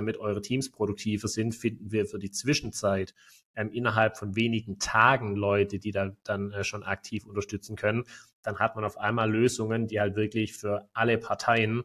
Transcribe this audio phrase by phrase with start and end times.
[0.00, 3.14] damit eure Teams produktiver sind, finden wir für die Zwischenzeit
[3.54, 8.04] ähm, innerhalb von wenigen Tagen Leute, die da dann äh, schon aktiv unterstützen können.
[8.42, 11.84] Dann hat man auf einmal Lösungen, die halt wirklich für alle Parteien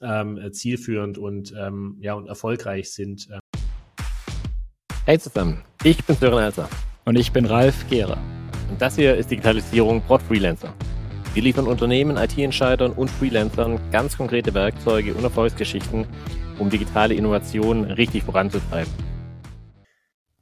[0.00, 3.28] ähm, zielführend und, ähm, ja, und erfolgreich sind.
[5.04, 6.68] Hey zusammen, ich bin Sören Elser.
[7.04, 8.18] Und ich bin Ralf Gehrer.
[8.70, 10.72] Und das hier ist Digitalisierung Prod Freelancer.
[11.34, 16.06] Wir liefern Unternehmen, IT-Entscheidern und Freelancern ganz konkrete Werkzeuge und Erfolgsgeschichten,
[16.58, 18.92] um digitale Innovationen richtig voranzutreiben.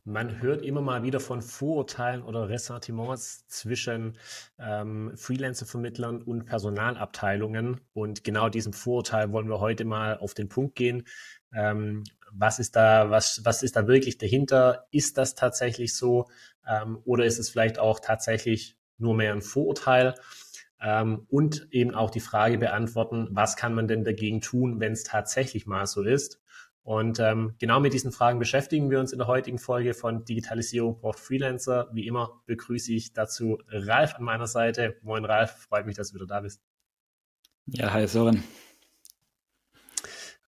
[0.06, 4.18] Man hört immer mal wieder von Vorurteilen oder Ressentiments zwischen
[4.58, 7.80] ähm, Freelancer-Vermittlern und Personalabteilungen.
[7.94, 11.04] Und genau diesem Vorurteil wollen wir heute mal auf den Punkt gehen.
[11.54, 14.86] Ähm, was ist da, was, was ist da wirklich dahinter?
[14.90, 16.26] Ist das tatsächlich so?
[16.68, 20.14] Ähm, oder ist es vielleicht auch tatsächlich nur mehr ein Vorurteil?
[20.84, 25.02] Ähm, und eben auch die Frage beantworten, was kann man denn dagegen tun, wenn es
[25.02, 26.40] tatsächlich mal so ist.
[26.82, 31.00] Und ähm, genau mit diesen Fragen beschäftigen wir uns in der heutigen Folge von Digitalisierung
[31.00, 31.88] braucht Freelancer.
[31.94, 34.98] Wie immer begrüße ich dazu Ralf an meiner Seite.
[35.00, 36.60] Moin Ralf, freut mich, dass du wieder da bist.
[37.64, 38.44] Ja, hi Sören.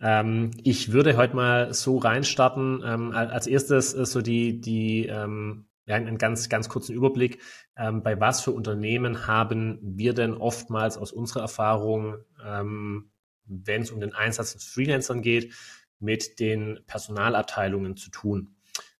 [0.02, 2.81] Ähm, ich würde heute mal so reinstarten.
[2.84, 7.42] Ähm, als erstes äh, so die, die ähm, ja, einen ganz, ganz kurzen Überblick.
[7.76, 13.12] Ähm, bei was für Unternehmen haben wir denn oftmals aus unserer Erfahrung, ähm,
[13.45, 15.54] wenn es um den Einsatz von Freelancern geht,
[16.00, 18.56] mit den Personalabteilungen zu tun?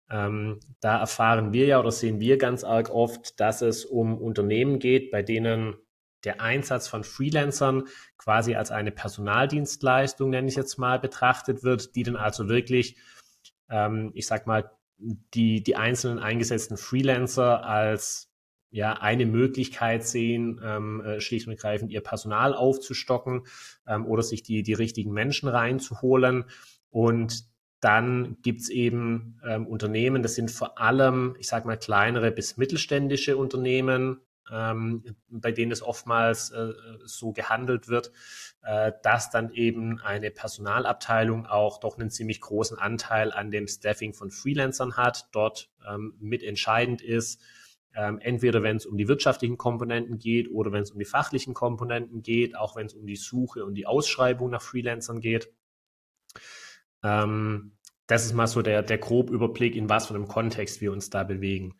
[0.10, 4.80] Ähm, da erfahren wir ja oder sehen wir ganz arg oft, dass es um Unternehmen
[4.80, 5.76] geht, bei denen
[6.24, 7.84] der Einsatz von Freelancern
[8.18, 12.98] quasi als eine Personaldienstleistung, nenne ich jetzt mal, betrachtet wird, die dann also wirklich,
[13.70, 14.72] ähm, ich sag mal,
[15.34, 18.30] die, die einzelnen eingesetzten Freelancer als
[18.72, 23.46] ja, eine Möglichkeit sehen, ähm, äh, schlicht und ergreifend ihr Personal aufzustocken
[23.88, 26.46] ähm, oder sich die, die richtigen Menschen reinzuholen.
[26.90, 27.46] Und
[27.82, 33.38] dann gibt's eben ähm, Unternehmen, das sind vor allem, ich sage mal, kleinere bis mittelständische
[33.38, 36.74] Unternehmen, ähm, bei denen es oftmals äh,
[37.06, 38.12] so gehandelt wird,
[38.62, 44.14] äh, dass dann eben eine Personalabteilung auch doch einen ziemlich großen Anteil an dem Staffing
[44.14, 47.42] von Freelancern hat, dort ähm, mitentscheidend ist,
[47.96, 51.54] ähm, entweder wenn es um die wirtschaftlichen Komponenten geht oder wenn es um die fachlichen
[51.54, 55.52] Komponenten geht, auch wenn es um die Suche und die Ausschreibung nach Freelancern geht.
[57.04, 57.74] Ähm,
[58.08, 61.10] das ist mal so der, der grob Überblick, in was für einem Kontext wir uns
[61.10, 61.76] da bewegen.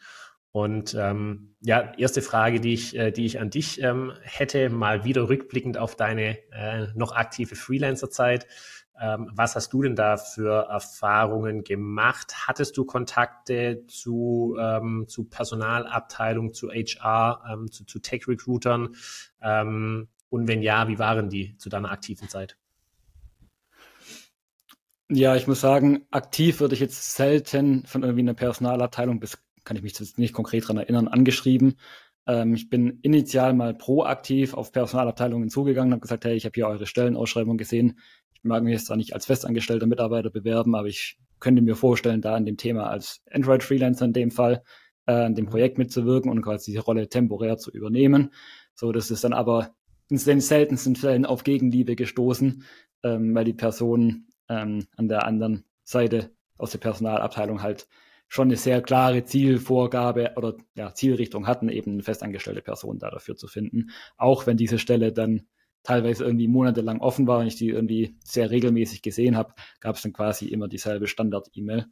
[0.54, 5.04] Und ähm, ja, erste Frage, die ich, äh, die ich an dich ähm, hätte, mal
[5.04, 8.46] wieder rückblickend auf deine äh, noch aktive Freelancer-Zeit.
[9.02, 12.48] Ähm, was hast du denn da für Erfahrungen gemacht?
[12.48, 18.96] Hattest du Kontakte zu, ähm, zu Personalabteilung, zu HR, ähm, zu, zu Tech-Recruitern?
[19.42, 22.58] Ähm, und wenn ja, wie waren die zu deiner aktiven Zeit?
[25.10, 29.78] Ja, ich muss sagen, aktiv würde ich jetzt selten von irgendwie einer Personalabteilung bis kann
[29.78, 31.76] ich mich jetzt nicht konkret dran erinnern, angeschrieben.
[32.28, 36.54] Ähm, ich bin initial mal proaktiv auf Personalabteilungen zugegangen und habe gesagt, hey, ich habe
[36.56, 38.00] hier eure Stellenausschreibung gesehen.
[38.34, 42.22] Ich mag mich jetzt da nicht als festangestellter Mitarbeiter bewerben, aber ich könnte mir vorstellen,
[42.22, 44.64] da an dem Thema als Android-Freelancer in dem Fall
[45.06, 48.32] äh, an dem Projekt mitzuwirken und quasi die Rolle temporär zu übernehmen.
[48.76, 49.76] So, das ist dann aber
[50.10, 52.64] in den seltensten Fällen auf Gegenliebe gestoßen,
[53.04, 57.88] ähm, weil die Personen ähm, an der anderen Seite aus der Personalabteilung halt
[58.34, 63.36] schon eine sehr klare Zielvorgabe oder ja, Zielrichtung hatten, eben eine festangestellte Person da dafür
[63.36, 63.92] zu finden.
[64.18, 65.44] Auch wenn diese Stelle dann
[65.84, 70.02] teilweise irgendwie monatelang offen war und ich die irgendwie sehr regelmäßig gesehen habe, gab es
[70.02, 71.86] dann quasi immer dieselbe Standard-E-Mail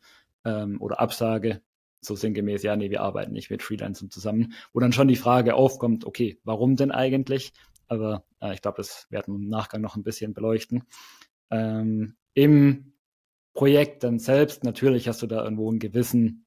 [0.43, 1.61] ähm, oder Absage,
[1.99, 5.53] so sinngemäß, ja, nee, wir arbeiten nicht mit Freelancern zusammen, wo dann schon die Frage
[5.53, 7.53] aufkommt, okay, warum denn eigentlich?
[7.87, 10.85] Aber äh, ich glaube, das werden wir im Nachgang noch ein bisschen beleuchten.
[11.51, 12.90] Ähm, Im
[13.53, 16.45] Projekt dann selbst, natürlich hast du da irgendwo einen gewissen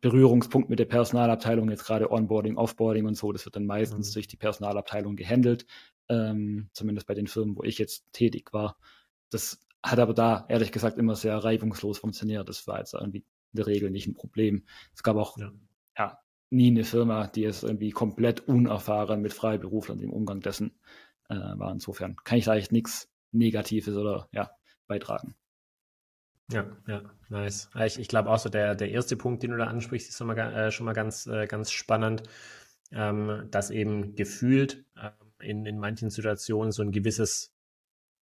[0.00, 4.14] Berührungspunkt mit der Personalabteilung, jetzt gerade Onboarding, Offboarding und so, das wird dann meistens mhm.
[4.14, 5.66] durch die Personalabteilung gehandelt,
[6.08, 8.76] ähm, zumindest bei den Firmen, wo ich jetzt tätig war.
[9.30, 12.48] Das hat aber da, ehrlich gesagt, immer sehr reibungslos funktioniert.
[12.48, 14.64] Das war jetzt irgendwie in der Regel nicht ein Problem.
[14.94, 15.52] Es gab auch ja.
[15.96, 16.18] ja
[16.50, 20.72] nie eine Firma, die es irgendwie komplett unerfahren mit Freiberuflern im Umgang dessen
[21.28, 21.72] äh, war.
[21.72, 24.50] Insofern kann ich da eigentlich nichts Negatives oder ja,
[24.86, 25.34] beitragen.
[26.52, 27.70] Ja, ja, nice.
[27.84, 30.26] Ich, ich glaube auch so, der, der erste Punkt, den du da ansprichst, ist schon
[30.26, 32.24] mal, äh, schon mal ganz, äh, ganz spannend,
[32.92, 35.10] ähm, dass eben gefühlt äh,
[35.46, 37.52] in, in manchen Situationen so ein gewisses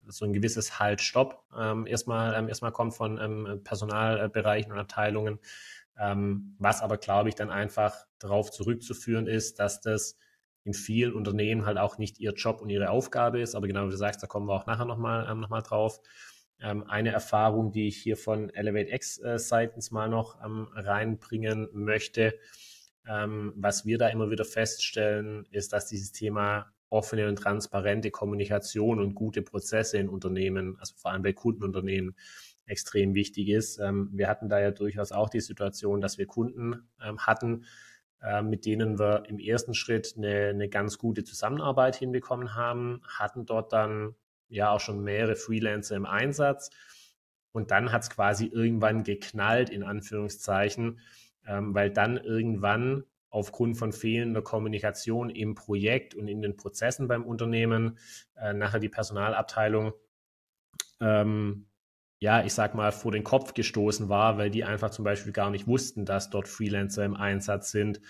[0.09, 5.39] so ein gewisses Halt-Stopp ähm, erstmal, ähm, erstmal kommt von ähm, Personalbereichen und Abteilungen,
[5.99, 10.17] ähm, was aber, glaube ich, dann einfach darauf zurückzuführen ist, dass das
[10.65, 13.91] in vielen Unternehmen halt auch nicht ihr Job und ihre Aufgabe ist, aber genau wie
[13.91, 16.01] du sagst, da kommen wir auch nachher nochmal ähm, noch drauf
[16.61, 22.35] eine Erfahrung, die ich hier von Elevate X äh, seitens mal noch ähm, reinbringen möchte,
[23.07, 28.99] ähm, was wir da immer wieder feststellen, ist, dass dieses Thema offene und transparente Kommunikation
[28.99, 32.17] und gute Prozesse in Unternehmen, also vor allem bei Kundenunternehmen,
[32.67, 33.79] extrem wichtig ist.
[33.79, 37.65] Ähm, wir hatten da ja durchaus auch die Situation, dass wir Kunden ähm, hatten,
[38.43, 43.73] mit denen wir im ersten Schritt eine, eine ganz gute Zusammenarbeit hinbekommen haben, hatten dort
[43.73, 44.17] dann
[44.49, 46.71] ja auch schon mehrere Freelancer im Einsatz.
[47.53, 51.01] Und dann hat es quasi irgendwann geknallt, in Anführungszeichen,
[51.47, 57.25] ähm, weil dann irgendwann aufgrund von fehlender Kommunikation im Projekt und in den Prozessen beim
[57.25, 57.99] Unternehmen
[58.37, 59.93] äh, nachher die Personalabteilung
[61.01, 61.67] ähm,
[62.21, 65.51] ja, ich sag mal, vor den Kopf gestoßen war, weil die einfach zum Beispiel gar
[65.51, 68.01] nicht wussten, dass dort Freelancer im Einsatz sind,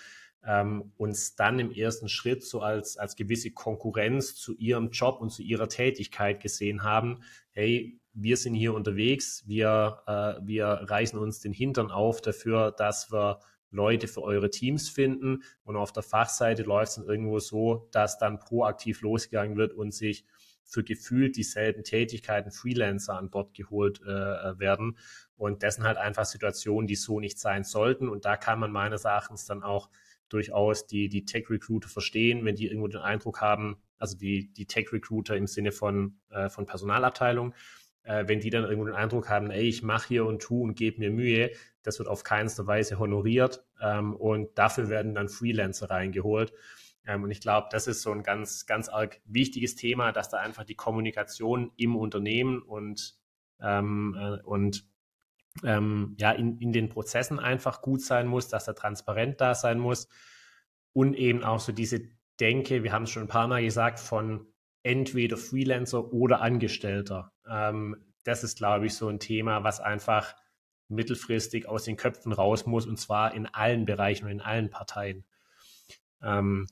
[0.44, 5.30] ähm, uns dann im ersten Schritt so als, als gewisse Konkurrenz zu ihrem Job und
[5.30, 11.40] zu ihrer Tätigkeit gesehen haben, hey, wir sind hier unterwegs, wir, äh, wir reißen uns
[11.40, 13.40] den Hintern auf dafür, dass wir
[13.70, 15.42] Leute für eure Teams finden.
[15.64, 19.92] Und auf der Fachseite läuft es dann irgendwo so, dass dann proaktiv losgegangen wird und
[19.92, 20.24] sich
[20.64, 24.98] für gefühlt dieselben Tätigkeiten Freelancer an Bord geholt äh, werden.
[25.36, 28.08] Und das sind halt einfach Situationen, die so nicht sein sollten.
[28.08, 29.88] Und da kann man meines Erachtens dann auch
[30.28, 35.36] durchaus die, die Tech-Recruiter verstehen, wenn die irgendwo den Eindruck haben, also die, die Tech-Recruiter
[35.36, 37.54] im Sinne von, äh, von Personalabteilung,
[38.02, 40.74] äh, wenn die dann irgendwo den Eindruck haben, ey, ich mache hier und tu und
[40.74, 41.50] gebe mir Mühe,
[41.82, 46.52] das wird auf keinster Weise honoriert ähm, und dafür werden dann Freelancer reingeholt.
[47.06, 50.38] Ähm, und ich glaube, das ist so ein ganz, ganz arg wichtiges Thema, dass da
[50.38, 53.18] einfach die Kommunikation im Unternehmen und,
[53.60, 54.86] ähm, äh, und
[55.64, 59.78] ähm, ja, in, in den Prozessen einfach gut sein muss, dass da transparent da sein
[59.78, 60.08] muss
[60.92, 62.00] und eben auch so diese
[62.40, 64.46] Denke, wir haben es schon ein paar Mal gesagt, von
[64.82, 67.32] entweder Freelancer oder Angestellter.
[67.48, 70.36] Ähm, das ist, glaube ich, so ein Thema, was einfach
[70.88, 75.24] mittelfristig aus den Köpfen raus muss und zwar in allen Bereichen und in allen Parteien.
[76.22, 76.66] Ähm,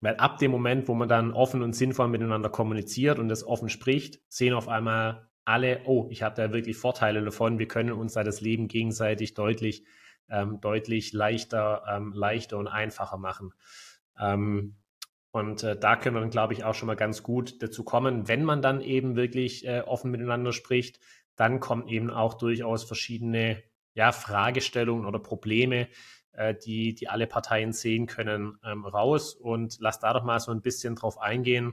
[0.00, 3.68] weil ab dem Moment, wo man dann offen und sinnvoll miteinander kommuniziert und das offen
[3.68, 7.58] spricht, sehen auf einmal alle, oh, ich habe da wirklich Vorteile davon.
[7.58, 9.84] Wir können uns da das Leben gegenseitig deutlich,
[10.28, 13.54] ähm, deutlich leichter, ähm, leichter und einfacher machen.
[14.18, 14.76] Ähm,
[15.30, 18.28] und äh, da können wir dann, glaube ich, auch schon mal ganz gut dazu kommen,
[18.28, 21.00] wenn man dann eben wirklich äh, offen miteinander spricht,
[21.34, 23.62] dann kommen eben auch durchaus verschiedene
[23.94, 25.88] ja, Fragestellungen oder Probleme,
[26.32, 30.52] äh, die, die alle Parteien sehen können, ähm, raus und lass da doch mal so
[30.52, 31.72] ein bisschen drauf eingehen,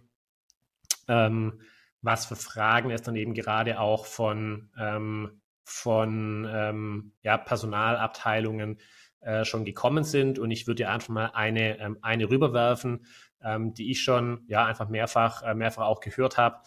[1.08, 1.62] ähm,
[2.06, 8.78] was für Fragen es dann eben gerade auch von, ähm, von ähm, ja, Personalabteilungen
[9.22, 10.38] äh, schon gekommen sind.
[10.40, 13.06] Und ich würde dir einfach mal eine, ähm, eine rüberwerfen,
[13.44, 16.62] ähm, die ich schon ja einfach mehrfach, äh, mehrfach auch gehört habe,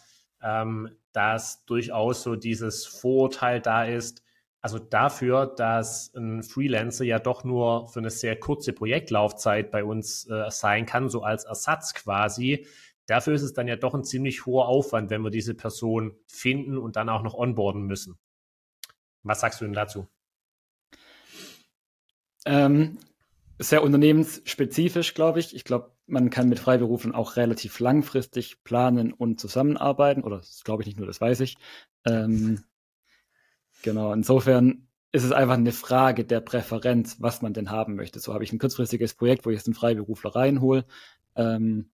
[1.11, 4.23] dass durchaus so dieses Vorurteil da ist,
[4.61, 10.29] also dafür, dass ein Freelancer ja doch nur für eine sehr kurze Projektlaufzeit bei uns
[10.29, 12.65] äh, sein kann, so als Ersatz quasi,
[13.09, 16.77] dafür ist es dann ja doch ein ziemlich hoher Aufwand, wenn wir diese Person finden
[16.77, 18.17] und dann auch noch onboarden müssen.
[19.23, 20.07] Was sagst du denn dazu?
[22.45, 22.97] Ähm,
[23.57, 25.55] sehr unternehmensspezifisch, glaube ich.
[25.55, 30.23] Ich glaube, man kann mit Freiberufen auch relativ langfristig planen und zusammenarbeiten.
[30.23, 31.57] Oder das glaube ich nicht nur, das weiß ich.
[32.05, 32.63] Ähm,
[33.81, 38.19] Genau, insofern ist es einfach eine Frage der Präferenz, was man denn haben möchte.
[38.19, 40.85] So habe ich ein kurzfristiges Projekt, wo ich jetzt einen Freiberufler reinhole.
[41.35, 41.89] Ähm,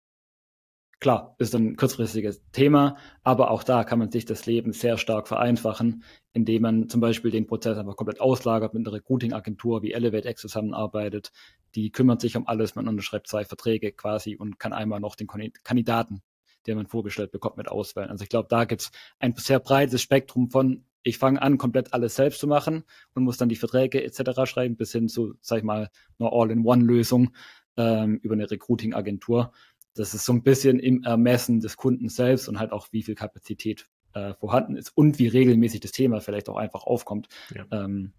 [1.03, 5.27] klar, ist ein kurzfristiges Thema, aber auch da kann man sich das Leben sehr stark
[5.27, 10.41] vereinfachen, indem man zum Beispiel den Prozess einfach komplett auslagert mit einer Recruiting-Agentur wie ElevateX
[10.41, 11.31] zusammenarbeitet.
[11.75, 15.27] Die kümmert sich um alles, man unterschreibt zwei Verträge quasi und kann einmal noch den
[15.27, 16.23] Kandidaten,
[16.65, 18.09] den man vorgestellt bekommt, mit auswählen.
[18.09, 21.93] Also ich glaube, da gibt es ein sehr breites Spektrum von ich fange an, komplett
[21.93, 24.49] alles selbst zu machen und muss dann die Verträge etc.
[24.49, 27.33] schreiben, bis hin zu, sag ich mal, einer All-in-One-Lösung
[27.77, 29.51] ähm, über eine Recruiting-Agentur.
[29.93, 33.15] Das ist so ein bisschen im Ermessen des Kunden selbst und halt auch, wie viel
[33.15, 37.27] Kapazität äh, vorhanden ist und wie regelmäßig das Thema vielleicht auch einfach aufkommt.
[37.53, 37.65] Ja.
[37.71, 38.13] Ähm,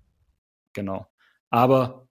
[0.72, 1.06] genau.
[1.50, 2.08] Aber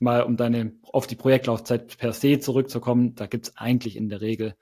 [0.00, 4.20] mal um deine auf die Projektlaufzeit per se zurückzukommen, da gibt es eigentlich in der
[4.20, 4.54] Regel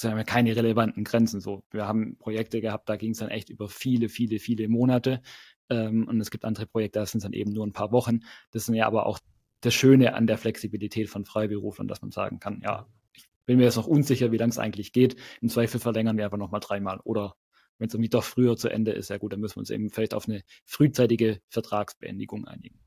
[0.00, 1.40] wir keine relevanten Grenzen.
[1.40, 5.22] So, wir haben Projekte gehabt, da ging es dann echt über viele, viele, viele Monate.
[5.68, 8.20] Ähm, und es gibt andere Projekte, da sind es dann eben nur ein paar Wochen.
[8.50, 9.18] Das ist ja aber auch
[9.62, 13.64] das Schöne an der Flexibilität von Freiberuflern, dass man sagen kann, ja, ich bin mir
[13.64, 15.16] jetzt noch unsicher, wie lange es eigentlich geht.
[15.40, 17.00] Im Zweifel verlängern wir einfach nochmal dreimal.
[17.04, 17.34] Oder
[17.78, 19.90] wenn es irgendwie doch früher zu Ende ist, ja gut, dann müssen wir uns eben
[19.90, 22.78] vielleicht auf eine frühzeitige Vertragsbeendigung einigen.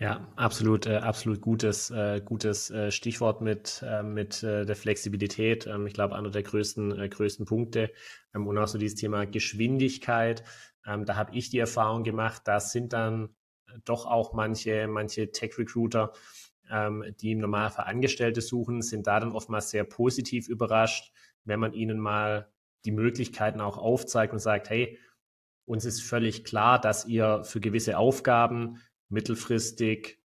[0.00, 5.66] Ja, absolut, äh, absolut gutes, äh, gutes äh, Stichwort mit, äh, mit äh, der Flexibilität.
[5.66, 7.90] Ähm, ich glaube, einer der größten, äh, größten Punkte.
[8.32, 10.44] Ähm, und auch so dieses Thema Geschwindigkeit.
[10.86, 13.34] Ähm, da habe ich die Erfahrung gemacht, da sind dann
[13.84, 16.12] doch auch manche, manche Tech-Recruiter,
[16.70, 21.12] ähm, die im Normalfall Angestellte suchen, sind da dann oftmals sehr positiv überrascht,
[21.44, 22.50] wenn man ihnen mal
[22.84, 24.98] die Möglichkeiten auch aufzeigt und sagt, hey,
[25.64, 30.18] uns ist völlig klar, dass ihr für gewisse Aufgaben mittelfristig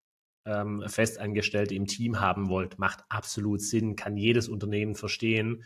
[0.44, 5.64] ähm, Festangestellte im Team haben wollt, macht absolut Sinn, kann jedes Unternehmen verstehen.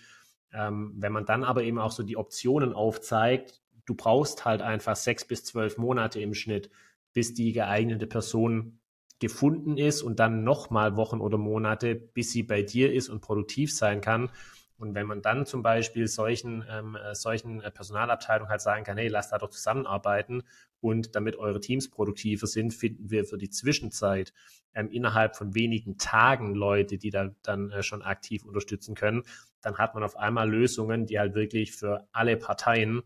[0.53, 4.97] Ähm, wenn man dann aber eben auch so die Optionen aufzeigt, du brauchst halt einfach
[4.97, 6.71] sechs bis zwölf Monate im Schnitt,
[7.15, 8.81] bis die geeignete Person
[9.21, 13.75] gefunden ist und dann nochmal Wochen oder Monate, bis sie bei dir ist und produktiv
[13.75, 14.29] sein kann.
[14.77, 18.99] Und wenn man dann zum Beispiel solchen, ähm, äh, solchen äh, Personalabteilungen halt sagen kann,
[18.99, 20.43] hey, lasst da doch zusammenarbeiten
[20.81, 24.33] und damit eure Teams produktiver sind, finden wir für die Zwischenzeit
[24.75, 29.23] ähm, innerhalb von wenigen Tagen Leute, die da dann äh, schon aktiv unterstützen können,
[29.63, 33.03] dann hat man auf einmal Lösungen, die halt wirklich für alle Parteien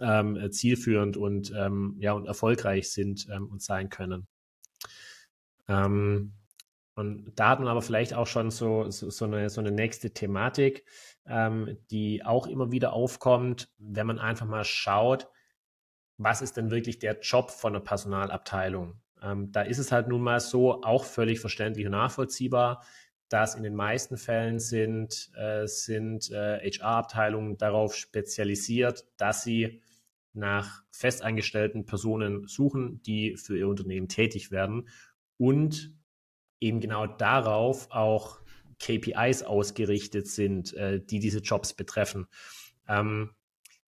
[0.00, 4.26] ähm, äh, zielführend und, ähm, ja, und erfolgreich sind ähm, und sein können.
[5.68, 6.32] Ähm,
[6.94, 10.10] und da hat man aber vielleicht auch schon so, so, so, eine, so eine nächste
[10.10, 10.84] Thematik,
[11.26, 15.28] ähm, die auch immer wieder aufkommt, wenn man einfach mal schaut,
[16.18, 19.00] was ist denn wirklich der Job von einer Personalabteilung?
[19.22, 22.84] Ähm, da ist es halt nun mal so, auch völlig verständlich und nachvollziehbar,
[23.30, 29.80] dass in den meisten Fällen sind, äh, sind äh, HR-Abteilungen darauf spezialisiert, dass sie
[30.32, 34.88] nach festangestellten Personen suchen, die für ihr Unternehmen tätig werden
[35.36, 35.94] und
[36.60, 38.40] eben genau darauf auch
[38.78, 42.26] KPIs ausgerichtet sind, äh, die diese Jobs betreffen.
[42.88, 43.30] Ähm,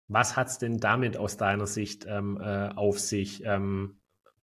[0.08, 3.44] was hat es denn damit aus deiner Sicht ähm, äh, auf sich?
[3.44, 4.00] Ähm,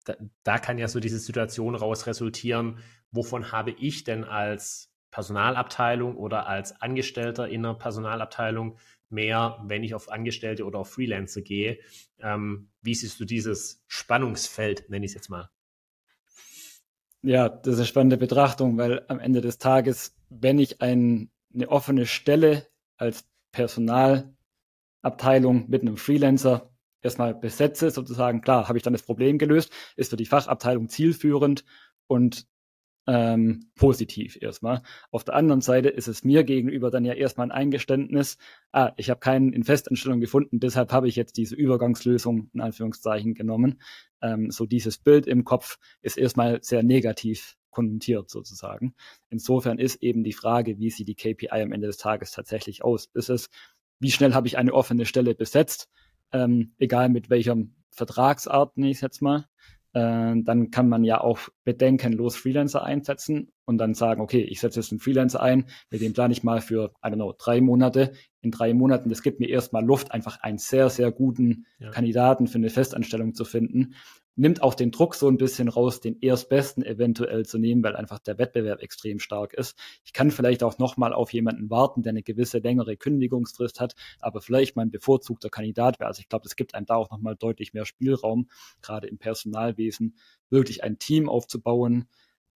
[0.04, 2.78] da, da, kann ja so diese Situation raus resultieren,
[3.10, 8.76] wovon habe ich denn als Personalabteilung oder als Angestellter in einer Personalabteilung
[9.14, 11.78] mehr, wenn ich auf Angestellte oder auf Freelancer gehe?
[12.18, 15.48] Ähm, wie siehst du dieses Spannungsfeld, nenne ich es jetzt mal?
[17.22, 21.70] Ja, das ist eine spannende Betrachtung, weil am Ende des Tages, wenn ich ein, eine
[21.70, 22.66] offene Stelle
[22.98, 29.72] als Personalabteilung mit einem Freelancer erstmal besetze, sozusagen, klar, habe ich dann das Problem gelöst,
[29.96, 31.64] ist für die Fachabteilung zielführend
[32.06, 32.46] und
[33.06, 34.82] ähm, positiv erstmal.
[35.10, 38.38] Auf der anderen Seite ist es mir gegenüber dann ja erstmal ein Eingeständnis,
[38.72, 43.34] ah, ich habe keinen in Festanstellung gefunden, deshalb habe ich jetzt diese Übergangslösung in Anführungszeichen
[43.34, 43.80] genommen.
[44.22, 48.94] Ähm, so dieses Bild im Kopf ist erstmal sehr negativ konnotiert sozusagen.
[49.30, 53.10] Insofern ist eben die Frage, wie sieht die KPI am Ende des Tages tatsächlich aus?
[53.14, 53.50] Ist es,
[53.98, 55.90] wie schnell habe ich eine offene Stelle besetzt,
[56.32, 59.46] ähm, egal mit welchem Vertragsart, nenne ich jetzt mal,
[59.94, 64.80] äh, dann kann man ja auch bedenkenlos Freelancer einsetzen und dann sagen, okay, ich setze
[64.80, 68.12] jetzt einen Freelancer ein, mit dem plane ich mal für, I don't know, drei Monate.
[68.42, 71.90] In drei Monaten, das gibt mir erstmal Luft, einfach einen sehr, sehr guten ja.
[71.90, 73.94] Kandidaten für eine Festanstellung zu finden
[74.36, 78.18] nimmt auch den Druck so ein bisschen raus, den Erstbesten eventuell zu nehmen, weil einfach
[78.18, 79.78] der Wettbewerb extrem stark ist.
[80.04, 84.40] Ich kann vielleicht auch nochmal auf jemanden warten, der eine gewisse längere Kündigungsfrist hat, aber
[84.40, 86.08] vielleicht mein bevorzugter Kandidat wäre.
[86.08, 88.48] Also ich glaube, es gibt einem da auch nochmal deutlich mehr Spielraum,
[88.82, 90.16] gerade im Personalwesen,
[90.50, 92.08] wirklich ein Team aufzubauen,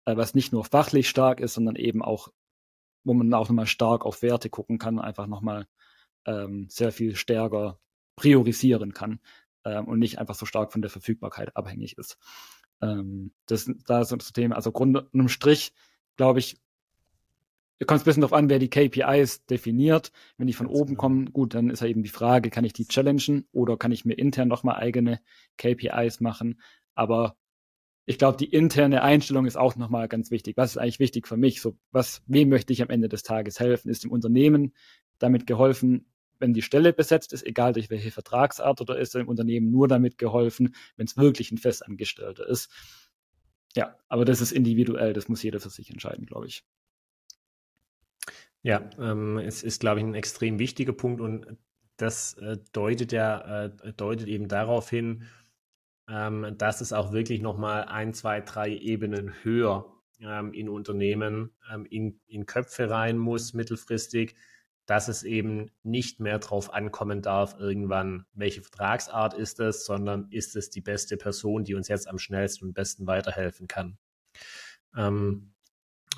[0.05, 2.29] äh, was nicht nur fachlich stark ist, sondern eben auch,
[3.03, 5.67] wo man auch nochmal stark auf Werte gucken kann, einfach nochmal
[6.25, 7.79] ähm, sehr viel stärker
[8.15, 9.19] priorisieren kann
[9.67, 12.17] ähm, und nicht einfach so stark von der Verfügbarkeit abhängig ist.
[12.81, 14.55] Ähm, das, da ist das Thema.
[14.55, 15.73] Also Grund unterm Strich,
[16.15, 16.57] glaube ich,
[17.85, 20.11] kommt es ein bisschen darauf an, wer die KPIs definiert.
[20.37, 20.99] Wenn die von oben genau.
[21.01, 24.05] kommen, gut, dann ist ja eben die Frage, kann ich die challengen oder kann ich
[24.05, 25.19] mir intern nochmal eigene
[25.57, 26.59] KPIs machen?
[26.95, 27.35] Aber
[28.05, 30.57] ich glaube, die interne Einstellung ist auch nochmal ganz wichtig.
[30.57, 31.61] Was ist eigentlich wichtig für mich?
[31.61, 33.89] So, was, wem möchte ich am Ende des Tages helfen?
[33.89, 34.73] Ist dem Unternehmen
[35.19, 36.05] damit geholfen,
[36.39, 40.17] wenn die Stelle besetzt ist, egal durch welche Vertragsart oder ist dem Unternehmen nur damit
[40.17, 42.69] geholfen, wenn es wirklich ein Festangestellter ist.
[43.75, 46.63] Ja, aber das ist individuell, das muss jeder für sich entscheiden, glaube ich.
[48.63, 51.57] Ja, ähm, es ist, glaube ich, ein extrem wichtiger Punkt und
[51.97, 55.23] das äh, deutet ja äh, deutet eben darauf hin,
[56.09, 61.85] ähm, dass es auch wirklich nochmal ein, zwei, drei Ebenen höher ähm, in Unternehmen ähm,
[61.85, 64.35] in, in Köpfe rein muss mittelfristig,
[64.87, 70.55] dass es eben nicht mehr darauf ankommen darf, irgendwann, welche Vertragsart ist es, sondern ist
[70.55, 73.97] es die beste Person, die uns jetzt am schnellsten und besten weiterhelfen kann.
[74.95, 75.53] Ähm,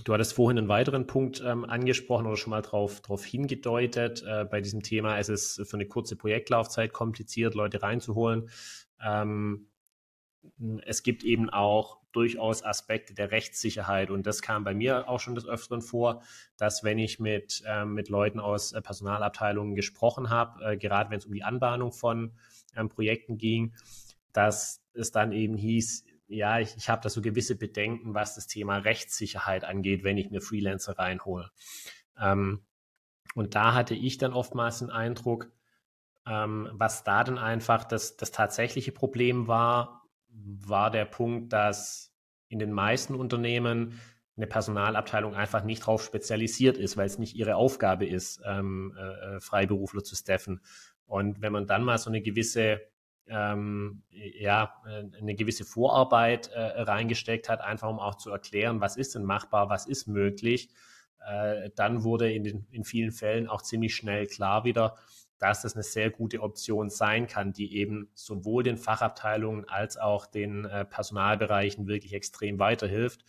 [0.03, 4.23] du hattest vorhin einen weiteren Punkt ähm, angesprochen oder schon mal darauf drauf hingedeutet.
[4.25, 8.51] Äh, bei diesem Thema ist es für eine kurze Projektlaufzeit kompliziert, Leute reinzuholen.
[9.03, 9.68] Ähm,
[10.85, 15.35] es gibt eben auch durchaus Aspekte der Rechtssicherheit und das kam bei mir auch schon
[15.35, 16.23] des Öfteren vor,
[16.57, 21.19] dass wenn ich mit, äh, mit Leuten aus äh, Personalabteilungen gesprochen habe, äh, gerade wenn
[21.19, 22.33] es um die Anbahnung von
[22.75, 23.75] ähm, Projekten ging,
[24.33, 28.47] dass es dann eben hieß, ja, ich, ich habe da so gewisse Bedenken, was das
[28.47, 31.49] Thema Rechtssicherheit angeht, wenn ich mir Freelancer reinhole.
[32.19, 32.63] Ähm,
[33.35, 35.51] und da hatte ich dann oftmals den Eindruck,
[36.25, 39.98] ähm, was da dann einfach das, das tatsächliche Problem war,
[40.29, 42.13] war der Punkt, dass
[42.47, 43.99] in den meisten Unternehmen
[44.37, 49.35] eine Personalabteilung einfach nicht darauf spezialisiert ist, weil es nicht ihre Aufgabe ist, ähm, äh,
[49.35, 50.61] äh, Freiberufler zu staffen.
[51.05, 52.81] Und wenn man dann mal so eine gewisse
[53.29, 59.13] ähm, ja, eine gewisse Vorarbeit äh, reingesteckt hat, einfach um auch zu erklären, was ist
[59.13, 60.69] denn machbar, was ist möglich,
[61.27, 64.95] äh, dann wurde in, den, in vielen Fällen auch ziemlich schnell klar wieder,
[65.39, 70.25] dass das eine sehr gute Option sein kann, die eben sowohl den Fachabteilungen als auch
[70.25, 73.23] den äh, Personalbereichen wirklich extrem weiterhilft.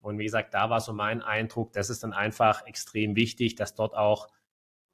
[0.00, 3.74] Und wie gesagt, da war so mein Eindruck, das ist dann einfach extrem wichtig, dass
[3.74, 4.28] dort auch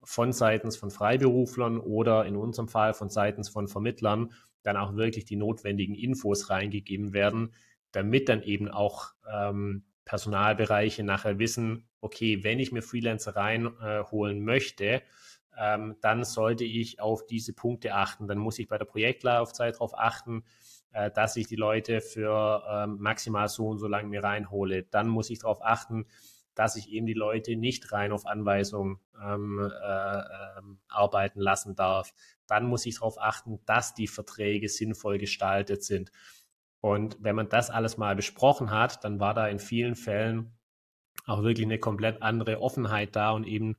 [0.04, 4.32] von seitens von Freiberuflern oder in unserem Fall von seitens von Vermittlern
[4.62, 7.54] dann auch wirklich die notwendigen Infos reingegeben werden,
[7.92, 14.40] damit dann eben auch ähm, Personalbereiche nachher wissen, okay, wenn ich mir Freelancer reinholen äh,
[14.40, 15.02] möchte,
[15.58, 18.28] ähm, dann sollte ich auf diese Punkte achten.
[18.28, 20.44] Dann muss ich bei der Projektlaufzeit darauf achten,
[20.92, 24.84] äh, dass ich die Leute für ähm, maximal so und so lange mir reinhole.
[24.84, 26.06] Dann muss ich darauf achten,
[26.54, 32.12] dass ich eben die Leute nicht rein auf Anweisung ähm, äh, äh, arbeiten lassen darf.
[32.46, 36.10] Dann muss ich darauf achten, dass die Verträge sinnvoll gestaltet sind.
[36.80, 40.58] Und wenn man das alles mal besprochen hat, dann war da in vielen Fällen
[41.26, 43.76] auch wirklich eine komplett andere Offenheit da und eben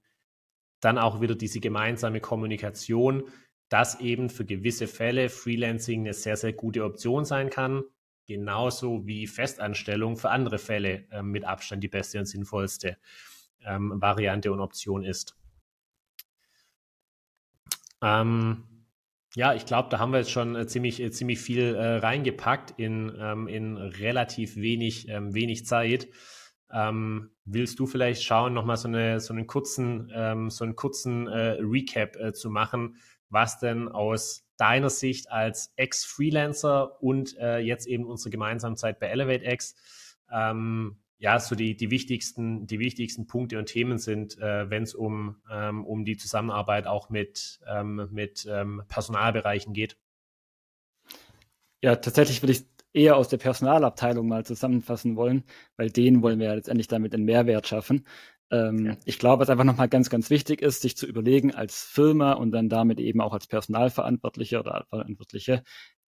[0.79, 3.24] dann auch wieder diese gemeinsame Kommunikation,
[3.69, 7.83] dass eben für gewisse Fälle Freelancing eine sehr, sehr gute Option sein kann.
[8.25, 12.98] Genauso wie Festanstellung für andere Fälle äh, mit Abstand die beste und sinnvollste
[13.65, 15.36] ähm, Variante und Option ist.
[18.01, 18.63] Ähm,
[19.36, 22.79] ja, ich glaube, da haben wir jetzt schon äh, ziemlich, äh, ziemlich viel äh, reingepackt
[22.79, 26.07] in, ähm, in relativ wenig, ähm, wenig Zeit.
[26.72, 31.27] Ähm, willst du vielleicht schauen, nochmal so, eine, so einen kurzen, ähm, so einen kurzen
[31.27, 32.98] äh, Recap äh, zu machen,
[33.29, 39.08] was denn aus deiner Sicht als Ex-Freelancer und äh, jetzt eben unsere gemeinsame Zeit bei
[39.08, 39.75] ElevateX,
[40.32, 44.96] ähm, ja, so die, die, wichtigsten, die wichtigsten Punkte und Themen sind, äh, wenn es
[44.96, 49.98] um, ähm, um die Zusammenarbeit auch mit, ähm, mit ähm, Personalbereichen geht?
[51.82, 55.43] Ja, tatsächlich würde ich eher aus der Personalabteilung mal zusammenfassen wollen,
[55.77, 58.05] weil denen wollen wir ja letztendlich damit einen Mehrwert schaffen.
[58.51, 58.97] Ähm, ja.
[59.05, 62.51] Ich glaube, was einfach nochmal ganz, ganz wichtig ist, sich zu überlegen als Firma und
[62.51, 65.63] dann damit eben auch als Personalverantwortlicher oder Verantwortliche,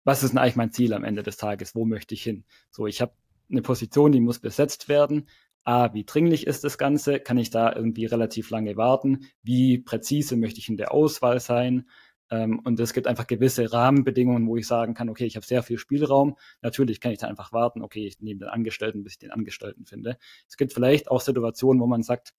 [0.04, 1.76] was ist denn eigentlich mein Ziel am Ende des Tages?
[1.76, 2.46] Wo möchte ich hin?
[2.72, 3.14] So, ich habe
[3.50, 5.28] eine Position, die muss besetzt werden.
[5.64, 7.20] A, wie dringlich ist das Ganze?
[7.20, 9.28] Kann ich da irgendwie relativ lange warten?
[9.44, 11.90] Wie präzise möchte ich in der Auswahl sein?
[12.32, 15.64] Ähm, und es gibt einfach gewisse Rahmenbedingungen, wo ich sagen kann, okay, ich habe sehr
[15.64, 16.38] viel Spielraum.
[16.62, 19.86] Natürlich kann ich da einfach warten, okay, ich nehme den Angestellten, bis ich den Angestellten
[19.86, 20.18] finde.
[20.48, 22.34] Es gibt vielleicht auch Situationen, wo man sagt,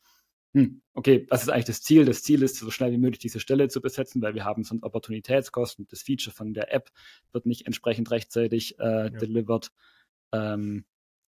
[0.54, 2.04] hm, okay, was ist eigentlich das Ziel?
[2.04, 4.76] Das Ziel ist, so schnell wie möglich diese Stelle zu besetzen, weil wir haben so
[4.80, 5.86] Opportunitätskosten.
[5.88, 6.90] Das Feature von der App
[7.32, 9.10] wird nicht entsprechend rechtzeitig äh, ja.
[9.10, 9.70] delivered.
[10.32, 10.84] Ähm,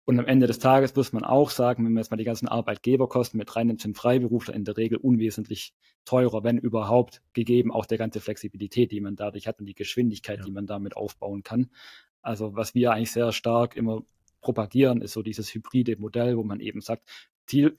[0.10, 2.48] und am Ende des Tages muss man auch sagen, wenn man jetzt mal die ganzen
[2.48, 8.00] Arbeitgeberkosten mit reinnimmt, sind Freiberufler in der Regel unwesentlich teurer, wenn überhaupt, gegeben auch der
[8.00, 10.45] ganze Flexibilität, die man dadurch hat und die Geschwindigkeit, ja.
[10.45, 11.69] die man damit aufbauen kann.
[12.24, 14.02] Also was wir eigentlich sehr stark immer
[14.41, 17.08] propagieren, ist so dieses hybride Modell, wo man eben sagt,
[17.45, 17.78] Ziel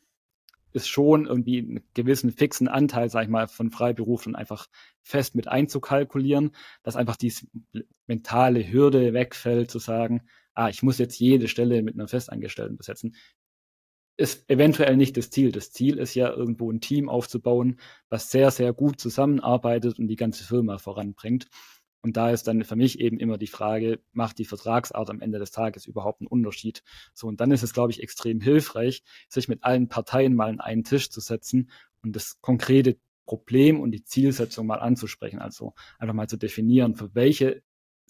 [0.72, 4.68] ist schon irgendwie einen gewissen fixen Anteil, sag ich mal, von Freiberuflern einfach
[5.02, 6.52] fest mit einzukalkulieren,
[6.84, 7.48] dass einfach diese
[8.06, 10.22] mentale Hürde wegfällt, zu sagen,
[10.54, 13.14] ah, ich muss jetzt jede Stelle mit einer Festangestellten besetzen,
[14.16, 15.50] ist eventuell nicht das Ziel.
[15.50, 20.16] Das Ziel ist ja irgendwo ein Team aufzubauen, was sehr, sehr gut zusammenarbeitet und die
[20.16, 21.48] ganze Firma voranbringt.
[22.02, 25.38] Und da ist dann für mich eben immer die Frage, macht die Vertragsart am Ende
[25.38, 26.82] des Tages überhaupt einen Unterschied?
[27.14, 30.60] So, und dann ist es, glaube ich, extrem hilfreich, sich mit allen Parteien mal an
[30.60, 31.70] einen Tisch zu setzen
[32.02, 35.38] und das konkrete Problem und die Zielsetzung mal anzusprechen.
[35.38, 37.62] Also einfach mal zu definieren, für welche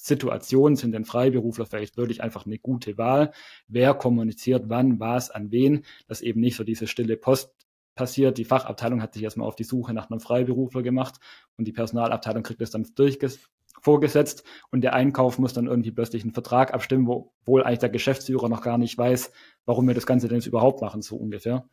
[0.05, 3.33] Situationen sind denn Freiberufler vielleicht wirklich einfach eine gute Wahl?
[3.69, 5.85] Wer kommuniziert wann, was, an wen?
[6.09, 7.53] Dass eben nicht so diese stille Post
[7.95, 8.39] passiert.
[8.39, 11.21] Die Fachabteilung hat sich erstmal auf die Suche nach einem Freiberufler gemacht
[11.57, 12.87] und die Personalabteilung kriegt es dann
[13.83, 17.89] vorgesetzt und der Einkauf muss dann irgendwie plötzlich einen Vertrag abstimmen, wo wohl eigentlich der
[17.91, 19.33] Geschäftsführer noch gar nicht weiß,
[19.65, 21.69] warum wir das Ganze denn jetzt überhaupt machen, so ungefähr.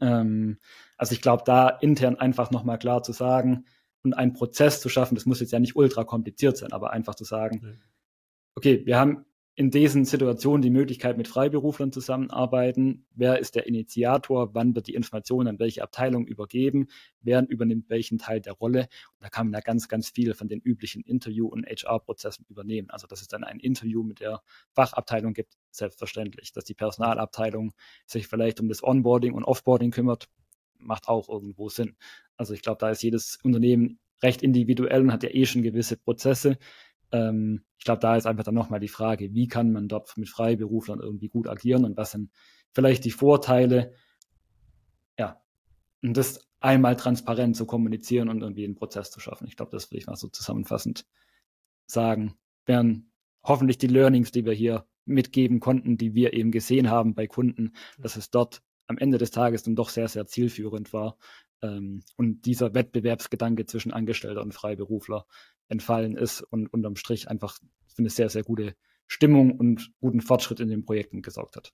[0.00, 0.58] Ähm,
[0.96, 3.64] also ich glaube, da intern einfach nochmal klar zu sagen,
[4.02, 7.14] und einen Prozess zu schaffen, das muss jetzt ja nicht ultra kompliziert sein, aber einfach
[7.14, 7.80] zu sagen,
[8.54, 9.24] okay, wir haben
[9.58, 13.06] in diesen Situationen die Möglichkeit mit Freiberuflern zusammenarbeiten.
[13.10, 14.54] Wer ist der Initiator?
[14.54, 16.86] Wann wird die Information an welche Abteilung übergeben?
[17.22, 18.82] Wer übernimmt welchen Teil der Rolle?
[18.82, 22.88] Und da kann man ja ganz, ganz viel von den üblichen Interview- und HR-Prozessen übernehmen.
[22.90, 24.42] Also, dass es dann ein Interview mit der
[24.74, 26.52] Fachabteilung gibt, selbstverständlich.
[26.52, 27.72] Dass die Personalabteilung
[28.06, 30.28] sich vielleicht um das Onboarding und Offboarding kümmert,
[30.78, 31.96] macht auch irgendwo Sinn.
[32.38, 35.96] Also, ich glaube, da ist jedes Unternehmen recht individuell und hat ja eh schon gewisse
[35.96, 36.58] Prozesse.
[37.12, 40.28] Ähm, ich glaube, da ist einfach dann nochmal die Frage, wie kann man dort mit
[40.28, 42.30] Freiberuflern irgendwie gut agieren und was sind
[42.72, 43.92] vielleicht die Vorteile,
[45.18, 45.40] ja,
[46.02, 49.46] und das einmal transparent zu kommunizieren und irgendwie einen Prozess zu schaffen.
[49.46, 51.06] Ich glaube, das will ich mal so zusammenfassend
[51.86, 52.34] sagen.
[52.66, 57.26] Wären hoffentlich die Learnings, die wir hier mitgeben konnten, die wir eben gesehen haben bei
[57.26, 61.16] Kunden, dass es dort am Ende des Tages dann doch sehr, sehr zielführend war.
[61.62, 65.26] Ähm, und dieser Wettbewerbsgedanke zwischen Angestellter und Freiberufler
[65.68, 68.74] entfallen ist und unterm Strich einfach für eine sehr, sehr gute
[69.06, 71.72] Stimmung und guten Fortschritt in den Projekten gesorgt hat.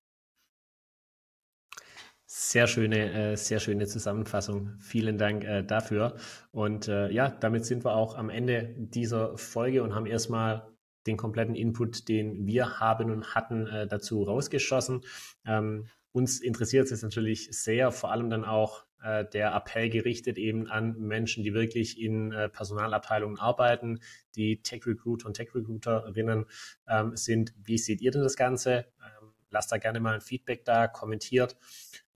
[2.27, 4.77] Sehr schöne, äh, sehr schöne Zusammenfassung.
[4.81, 6.17] Vielen Dank äh, dafür.
[6.53, 10.67] Und äh, ja, damit sind wir auch am Ende dieser Folge und haben erstmal
[11.07, 15.03] den kompletten Input, den wir haben und hatten, äh, dazu rausgeschossen.
[15.45, 20.69] Ähm, uns interessiert es natürlich sehr, vor allem dann auch äh, der Appell gerichtet eben
[20.69, 24.01] an Menschen, die wirklich in äh, Personalabteilungen arbeiten,
[24.35, 26.47] die Tech-Recruiter und Tech-Recruiterinnen
[26.89, 27.55] ähm, sind.
[27.63, 28.87] Wie seht ihr denn das Ganze?
[28.99, 31.57] Ähm, lasst da gerne mal ein Feedback da, kommentiert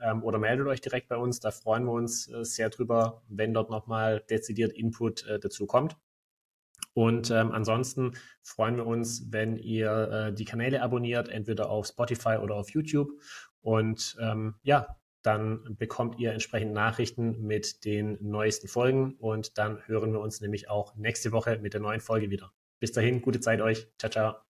[0.00, 1.40] ähm, oder meldet euch direkt bei uns.
[1.40, 5.96] Da freuen wir uns äh, sehr drüber, wenn dort nochmal dezidiert Input äh, dazu kommt.
[6.94, 12.38] Und ähm, ansonsten freuen wir uns, wenn ihr äh, die Kanäle abonniert, entweder auf Spotify
[12.38, 13.10] oder auf YouTube.
[13.60, 14.96] Und ähm, ja,
[15.28, 20.70] dann bekommt ihr entsprechend Nachrichten mit den neuesten Folgen und dann hören wir uns nämlich
[20.70, 22.50] auch nächste Woche mit der neuen Folge wieder.
[22.80, 23.88] Bis dahin, gute Zeit euch.
[23.98, 24.47] Ciao, ciao.